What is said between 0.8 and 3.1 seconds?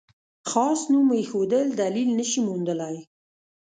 نوم ایښودل دلیل نه شي موندلای.